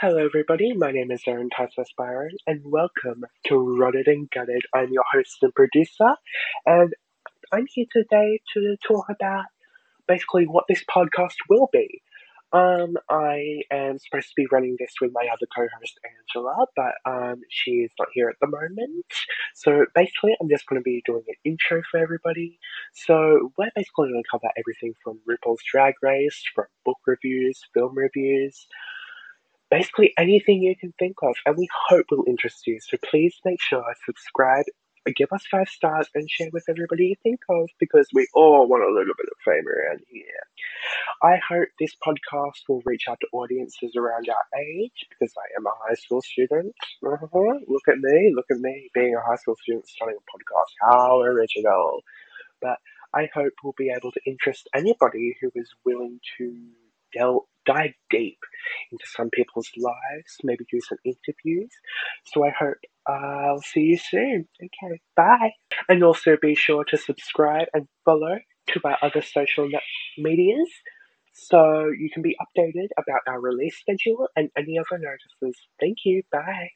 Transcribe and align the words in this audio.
Hello, 0.00 0.16
everybody. 0.16 0.72
My 0.72 0.92
name 0.92 1.10
is 1.10 1.20
Aaron 1.26 1.50
Tysus 1.50 1.88
Byron, 1.94 2.30
and 2.46 2.62
welcome 2.64 3.22
to 3.44 3.58
Rotted 3.58 4.06
and 4.06 4.30
Gutted. 4.30 4.62
I'm 4.74 4.90
your 4.94 5.04
host 5.12 5.36
and 5.42 5.54
producer, 5.54 6.14
and 6.64 6.94
I'm 7.52 7.66
here 7.68 7.84
today 7.92 8.40
to 8.54 8.76
talk 8.82 9.04
about 9.10 9.44
basically 10.08 10.46
what 10.46 10.64
this 10.70 10.82
podcast 10.84 11.34
will 11.50 11.68
be. 11.70 12.00
Um, 12.50 12.96
I 13.10 13.60
am 13.70 13.98
supposed 13.98 14.28
to 14.28 14.34
be 14.36 14.46
running 14.50 14.76
this 14.78 14.94
with 15.02 15.12
my 15.12 15.28
other 15.30 15.46
co-host 15.54 16.00
Angela, 16.02 16.66
but 16.74 16.94
um, 17.04 17.42
she 17.50 17.70
is 17.70 17.90
not 17.98 18.08
here 18.14 18.30
at 18.30 18.36
the 18.40 18.48
moment. 18.48 19.04
So 19.54 19.84
basically, 19.94 20.34
I'm 20.40 20.48
just 20.48 20.66
going 20.66 20.80
to 20.80 20.82
be 20.82 21.02
doing 21.04 21.24
an 21.28 21.34
intro 21.44 21.82
for 21.90 22.00
everybody. 22.00 22.58
So 22.94 23.52
we're 23.58 23.70
basically 23.76 24.08
going 24.08 24.22
to 24.22 24.30
cover 24.30 24.50
everything 24.56 24.94
from 25.04 25.20
RuPaul's 25.28 25.62
Drag 25.70 25.92
Race, 26.02 26.42
from 26.54 26.64
book 26.86 26.98
reviews, 27.06 27.60
film 27.74 27.94
reviews, 27.94 28.66
basically 29.70 30.12
anything 30.18 30.62
you 30.62 30.74
can 30.76 30.92
think 30.98 31.16
of, 31.22 31.34
and 31.46 31.56
we 31.56 31.68
hope 31.88 32.06
will 32.10 32.24
interest 32.26 32.66
you. 32.66 32.78
So 32.80 32.96
please 33.08 33.34
make 33.44 33.60
sure 33.60 33.80
to 33.80 33.94
subscribe, 34.04 34.64
give 35.16 35.28
us 35.32 35.44
five 35.50 35.68
stars, 35.68 36.08
and 36.14 36.28
share 36.28 36.50
with 36.52 36.64
everybody 36.68 37.06
you 37.06 37.14
think 37.22 37.40
of 37.48 37.68
because 37.78 38.08
we 38.12 38.26
all 38.34 38.68
want 38.68 38.82
a 38.82 38.92
little 38.92 39.14
bit 39.16 39.26
of 39.30 39.38
fame 39.44 39.66
around 39.66 40.00
here. 40.08 40.24
I 41.22 41.38
hope 41.48 41.68
this 41.78 41.94
podcast 42.04 42.68
will 42.68 42.82
reach 42.84 43.04
out 43.08 43.18
to 43.20 43.26
audiences 43.32 43.94
around 43.96 44.28
our 44.28 44.60
age 44.60 45.06
because 45.08 45.32
I 45.36 45.46
am 45.58 45.66
a 45.66 45.88
high 45.88 45.94
school 45.94 46.22
student. 46.22 46.74
Uh-huh. 47.04 47.58
Look 47.68 47.88
at 47.88 47.98
me, 47.98 48.32
look 48.34 48.46
at 48.50 48.58
me 48.58 48.90
being 48.94 49.14
a 49.14 49.28
high 49.28 49.36
school 49.36 49.56
student 49.62 49.88
starting 49.88 50.18
a 50.18 50.20
podcast. 50.20 50.90
How 50.90 51.20
original! 51.20 52.00
But 52.60 52.78
I 53.14 53.28
hope 53.32 53.52
we'll 53.62 53.74
be 53.76 53.92
able 53.96 54.12
to 54.12 54.20
interest 54.26 54.68
anybody 54.74 55.36
who 55.40 55.50
is 55.54 55.70
willing 55.84 56.20
to 56.38 56.54
delve, 57.12 57.42
dive 57.66 57.94
deep 58.10 58.38
into 58.92 59.04
some 59.06 59.30
people's 59.30 59.70
lives, 59.76 60.36
maybe 60.42 60.64
do 60.70 60.80
some 60.80 60.98
interviews. 61.04 61.70
So 62.24 62.44
I 62.44 62.50
hope 62.50 62.76
I'll 63.06 63.62
see 63.62 63.80
you 63.80 63.98
soon. 63.98 64.48
Okay, 64.62 65.00
bye. 65.16 65.52
And 65.88 66.02
also 66.02 66.36
be 66.40 66.54
sure 66.54 66.84
to 66.84 66.96
subscribe 66.96 67.68
and 67.74 67.86
follow 68.04 68.38
to 68.68 68.80
our 68.84 68.98
other 69.02 69.22
social 69.22 69.68
medias 70.18 70.68
so 71.32 71.90
you 71.98 72.10
can 72.12 72.22
be 72.22 72.36
updated 72.40 72.88
about 72.98 73.20
our 73.26 73.40
release 73.40 73.78
schedule 73.78 74.28
and 74.36 74.50
any 74.56 74.78
other 74.78 74.98
notices. 74.98 75.60
Thank 75.80 75.98
you. 76.04 76.22
Bye. 76.32 76.70